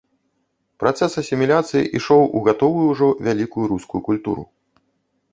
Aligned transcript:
Працэс 0.83 1.11
асіміляцыі 1.21 1.89
ішоў 1.99 2.23
у 2.39 2.41
гатовую 2.47 2.85
ўжо 2.93 3.09
вялікую 3.27 3.65
рускую 3.73 4.01
культуру. 4.09 4.43